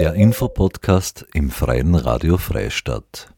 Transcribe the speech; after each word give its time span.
Der 0.00 0.14
Infopodcast 0.14 1.26
im 1.34 1.50
Freien 1.50 1.94
Radio 1.94 2.38
Freistadt. 2.38 3.34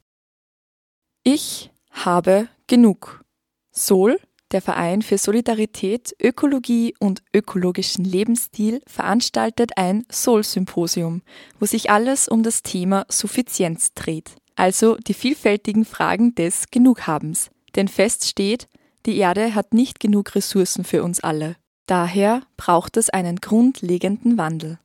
Ich 1.24 1.72
habe 1.90 2.46
genug. 2.68 3.24
Sol, 3.72 4.20
der 4.52 4.62
Verein 4.62 5.02
für 5.02 5.18
Solidarität, 5.18 6.14
Ökologie 6.22 6.94
und 7.00 7.24
ökologischen 7.34 8.04
Lebensstil, 8.04 8.80
veranstaltet 8.86 9.72
ein 9.76 10.06
Sol-Symposium, 10.08 11.22
wo 11.58 11.66
sich 11.66 11.90
alles 11.90 12.28
um 12.28 12.44
das 12.44 12.62
Thema 12.62 13.06
Suffizienz 13.08 13.92
dreht. 13.94 14.36
Also 14.54 14.94
die 14.94 15.14
vielfältigen 15.14 15.84
Fragen 15.84 16.36
des 16.36 16.70
Genughabens. 16.70 17.50
Denn 17.74 17.88
fest 17.88 18.28
steht, 18.28 18.68
die 19.04 19.16
Erde 19.16 19.56
hat 19.56 19.74
nicht 19.74 19.98
genug 19.98 20.36
Ressourcen 20.36 20.84
für 20.84 21.02
uns 21.02 21.18
alle. 21.18 21.56
Daher 21.86 22.42
braucht 22.56 22.96
es 22.96 23.10
einen 23.10 23.40
grundlegenden 23.40 24.38
Wandel. 24.38 24.78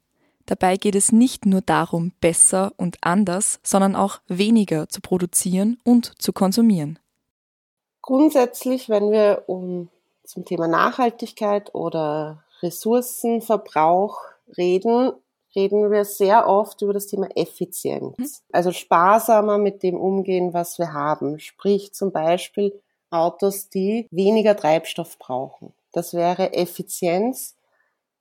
Dabei 0.48 0.78
geht 0.78 0.96
es 0.96 1.12
nicht 1.12 1.46
nur 1.46 1.62
darum, 1.62 2.14
besser 2.20 2.72
und 2.78 2.98
anders, 3.02 3.60
sondern 3.64 3.96
auch 3.96 4.20
weniger 4.28 4.90
zu 4.90 5.02
produzieren 5.02 5.78
und 5.84 6.20
zu 6.20 6.34
konsumieren. 6.34 6.98
Grundsätzlich, 8.02 8.90
wenn 8.90 9.12
wir 9.12 9.44
um 9.48 9.90
zum 10.24 10.46
Thema 10.46 10.68
Nachhaltigkeit 10.68 11.76
oder 11.76 12.44
Ressourcenverbrauch 12.62 14.22
reden, 14.58 15.12
reden 15.56 15.92
wir 15.92 16.06
sehr 16.06 16.48
oft 16.48 16.82
über 16.82 16.94
das 16.94 17.08
Thema 17.08 17.28
Effizienz. 17.36 18.18
Mhm. 18.18 18.28
Also 18.54 18.72
sparsamer 18.72 19.58
mit 19.58 19.84
dem 19.84 20.00
umgehen, 20.00 20.54
was 20.54 20.80
wir 20.80 20.94
haben. 20.94 21.40
Sprich 21.40 21.94
zum 21.94 22.12
Beispiel 22.12 22.80
Autos, 23.10 23.70
die 23.70 24.08
weniger 24.12 24.56
Treibstoff 24.56 25.20
brauchen. 25.20 25.74
Das 25.92 26.14
wäre 26.14 26.54
Effizienz. 26.54 27.57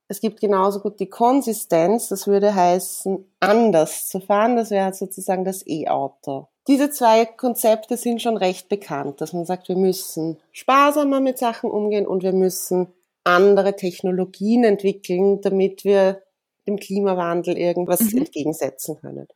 Es 0.08 0.20
gibt 0.20 0.40
genauso 0.40 0.80
gut 0.80 1.00
die 1.00 1.08
Konsistenz, 1.08 2.08
das 2.08 2.26
würde 2.26 2.54
heißen, 2.54 3.24
anders 3.40 4.06
zu 4.08 4.20
fahren, 4.20 4.56
das 4.56 4.70
wäre 4.70 4.92
sozusagen 4.92 5.44
das 5.44 5.66
E-Auto. 5.66 6.48
Diese 6.68 6.90
zwei 6.90 7.26
Konzepte 7.26 7.96
sind 7.96 8.22
schon 8.22 8.36
recht 8.36 8.68
bekannt, 8.68 9.20
dass 9.20 9.32
man 9.32 9.44
sagt, 9.44 9.68
wir 9.68 9.76
müssen 9.76 10.38
sparsamer 10.52 11.20
mit 11.20 11.38
Sachen 11.38 11.70
umgehen 11.70 12.06
und 12.06 12.22
wir 12.22 12.32
müssen 12.32 12.88
andere 13.24 13.74
Technologien 13.74 14.64
entwickeln, 14.64 15.40
damit 15.40 15.84
wir 15.84 16.22
dem 16.66 16.76
Klimawandel 16.78 17.56
irgendwas 17.56 18.00
mhm. 18.00 18.18
entgegensetzen 18.18 18.98
können. 19.00 19.26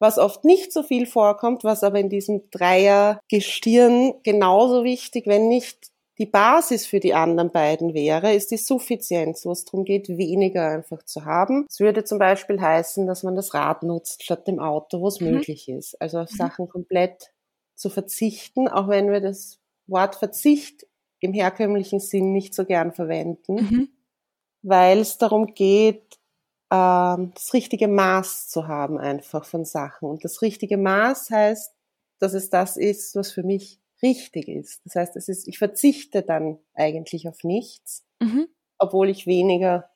Was 0.00 0.18
oft 0.18 0.44
nicht 0.44 0.72
so 0.72 0.84
viel 0.84 1.06
vorkommt, 1.06 1.64
was 1.64 1.82
aber 1.82 1.98
in 1.98 2.08
diesem 2.08 2.48
Dreiergestirn 2.50 4.14
genauso 4.22 4.84
wichtig, 4.84 5.26
wenn 5.26 5.48
nicht 5.48 5.90
die 6.18 6.26
Basis 6.26 6.84
für 6.84 6.98
die 6.98 7.14
anderen 7.14 7.52
beiden 7.52 7.94
wäre, 7.94 8.34
ist 8.34 8.50
die 8.50 8.56
Suffizienz, 8.56 9.46
wo 9.46 9.52
es 9.52 9.64
darum 9.64 9.84
geht, 9.84 10.08
weniger 10.08 10.68
einfach 10.68 11.04
zu 11.04 11.24
haben. 11.24 11.64
Es 11.68 11.78
würde 11.78 12.02
zum 12.02 12.18
Beispiel 12.18 12.60
heißen, 12.60 13.06
dass 13.06 13.22
man 13.22 13.36
das 13.36 13.54
Rad 13.54 13.84
nutzt 13.84 14.24
statt 14.24 14.48
dem 14.48 14.58
Auto, 14.58 15.00
wo 15.00 15.08
es 15.08 15.20
mhm. 15.20 15.30
möglich 15.30 15.68
ist. 15.68 16.00
Also 16.00 16.18
auf 16.20 16.32
mhm. 16.32 16.36
Sachen 16.36 16.68
komplett 16.68 17.32
zu 17.76 17.88
verzichten, 17.88 18.66
auch 18.66 18.88
wenn 18.88 19.12
wir 19.12 19.20
das 19.20 19.60
Wort 19.86 20.16
Verzicht 20.16 20.86
im 21.20 21.32
herkömmlichen 21.32 22.00
Sinn 22.00 22.32
nicht 22.32 22.52
so 22.54 22.64
gern 22.64 22.92
verwenden, 22.92 23.54
mhm. 23.54 23.88
weil 24.62 24.98
es 24.98 25.18
darum 25.18 25.54
geht, 25.54 26.18
ähm, 26.72 27.32
das 27.34 27.54
richtige 27.54 27.86
Maß 27.86 28.48
zu 28.48 28.66
haben 28.66 28.98
einfach 28.98 29.44
von 29.44 29.64
Sachen. 29.64 30.08
Und 30.08 30.24
das 30.24 30.42
richtige 30.42 30.76
Maß 30.76 31.30
heißt, 31.30 31.74
dass 32.18 32.34
es 32.34 32.50
das 32.50 32.76
ist, 32.76 33.14
was 33.14 33.30
für 33.30 33.44
mich 33.44 33.80
richtig 34.02 34.48
ist. 34.48 34.80
Das 34.84 34.94
heißt, 34.94 35.16
es 35.16 35.28
ist, 35.28 35.48
ich 35.48 35.58
verzichte 35.58 36.22
dann 36.22 36.58
eigentlich 36.74 37.28
auf 37.28 37.44
nichts, 37.44 38.04
mhm. 38.20 38.48
obwohl 38.78 39.08
ich 39.08 39.26
weniger 39.26 39.90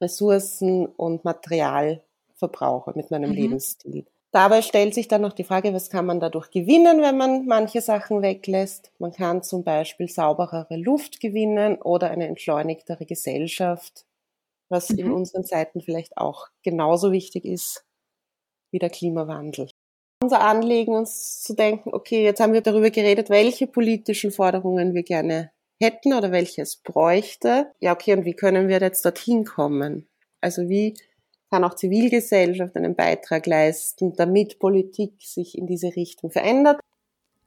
Ressourcen 0.00 0.86
und 0.86 1.24
Material 1.24 2.02
verbrauche 2.34 2.92
mit 2.94 3.10
meinem 3.10 3.30
mhm. 3.30 3.36
Lebensstil. 3.36 4.06
Dabei 4.32 4.60
stellt 4.60 4.92
sich 4.92 5.08
dann 5.08 5.22
noch 5.22 5.32
die 5.32 5.44
Frage, 5.44 5.72
was 5.72 5.88
kann 5.88 6.04
man 6.04 6.20
dadurch 6.20 6.50
gewinnen, 6.50 7.00
wenn 7.00 7.16
man 7.16 7.46
manche 7.46 7.80
Sachen 7.80 8.20
weglässt? 8.20 8.92
Man 8.98 9.12
kann 9.12 9.42
zum 9.42 9.64
Beispiel 9.64 10.08
sauberere 10.08 10.76
Luft 10.76 11.20
gewinnen 11.20 11.80
oder 11.80 12.10
eine 12.10 12.26
entschleunigtere 12.26 13.06
Gesellschaft, 13.06 14.04
was 14.68 14.90
mhm. 14.90 14.98
in 14.98 15.12
unseren 15.12 15.44
Zeiten 15.44 15.80
vielleicht 15.80 16.18
auch 16.18 16.48
genauso 16.62 17.12
wichtig 17.12 17.44
ist 17.44 17.86
wie 18.72 18.78
der 18.78 18.90
Klimawandel 18.90 19.70
unser 20.26 20.40
Anliegen, 20.40 20.94
uns 20.94 21.40
zu 21.40 21.54
denken, 21.54 21.90
okay, 21.92 22.24
jetzt 22.24 22.40
haben 22.40 22.52
wir 22.52 22.60
darüber 22.60 22.90
geredet, 22.90 23.30
welche 23.30 23.68
politischen 23.68 24.32
Forderungen 24.32 24.92
wir 24.92 25.04
gerne 25.04 25.52
hätten 25.78 26.14
oder 26.14 26.32
welche 26.32 26.62
es 26.62 26.76
bräuchte. 26.76 27.70
Ja, 27.78 27.92
okay, 27.92 28.12
und 28.14 28.24
wie 28.24 28.34
können 28.34 28.66
wir 28.66 28.80
jetzt 28.80 29.04
dorthin 29.04 29.44
kommen? 29.44 30.08
Also 30.40 30.68
wie 30.68 30.96
kann 31.48 31.62
auch 31.62 31.74
Zivilgesellschaft 31.74 32.74
einen 32.74 32.96
Beitrag 32.96 33.46
leisten, 33.46 34.14
damit 34.16 34.58
Politik 34.58 35.12
sich 35.20 35.56
in 35.56 35.68
diese 35.68 35.94
Richtung 35.94 36.32
verändert? 36.32 36.80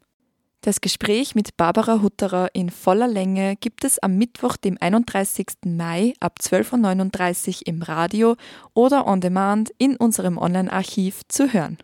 Das 0.61 0.81
Gespräch 0.81 1.35
mit 1.35 1.57
Barbara 1.57 2.01
Hutterer 2.01 2.51
in 2.53 2.71
voller 2.71 3.09
Länge 3.09 3.57
gibt 3.57 3.83
es 3.83 3.99
am 3.99 4.19
Mittwoch, 4.19 4.57
dem 4.57 4.79
31. 4.81 5.49
Mai 5.67 6.13
ab 6.21 6.39
12.39 6.41 7.63
Uhr 7.63 7.67
im 7.67 7.83
Radio 7.83 8.37
oder 8.73 9.09
on 9.09 9.21
demand 9.21 9.73
in 9.79 9.97
unserem 9.97 10.39
Online-Archiv 10.39 11.23
zu 11.27 11.53
hören. 11.53 11.79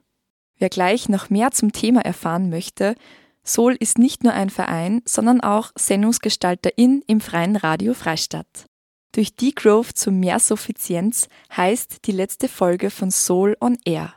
Wer 0.56 0.68
gleich 0.68 1.08
noch 1.08 1.30
mehr 1.30 1.50
zum 1.50 1.72
Thema 1.72 2.02
erfahren 2.02 2.48
möchte, 2.48 2.94
Sol 3.42 3.74
ist 3.74 3.98
nicht 3.98 4.22
nur 4.22 4.34
ein 4.34 4.50
Verein, 4.50 5.02
sondern 5.04 5.40
auch 5.40 5.72
Sendungsgestalterin 5.76 7.02
im 7.08 7.20
Freien 7.20 7.56
Radio 7.56 7.92
Freistadt. 7.92 8.69
Durch 9.12 9.34
Degrowth 9.34 9.96
zu 9.96 10.12
mehr 10.12 10.38
Suffizienz 10.38 11.28
heißt 11.56 12.06
die 12.06 12.12
letzte 12.12 12.48
Folge 12.48 12.90
von 12.90 13.10
Soul 13.10 13.56
on 13.60 13.76
Air. 13.84 14.14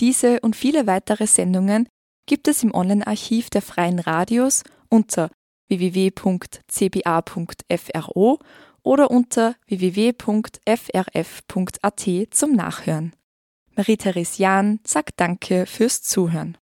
Diese 0.00 0.40
und 0.40 0.56
viele 0.56 0.86
weitere 0.86 1.26
Sendungen 1.26 1.88
gibt 2.26 2.48
es 2.48 2.62
im 2.62 2.74
Online-Archiv 2.74 3.50
der 3.50 3.60
Freien 3.62 3.98
Radios 3.98 4.62
unter 4.88 5.30
www.cba.fro 5.68 6.58
oder 8.82 9.10
unter 9.10 9.56
www.frf.at 9.66 10.50
zum 12.30 12.52
Nachhören. 12.52 13.12
Marie-Therese 13.76 14.38
Jahn 14.42 14.80
sagt 14.86 15.20
Danke 15.20 15.66
fürs 15.66 16.02
Zuhören. 16.02 16.56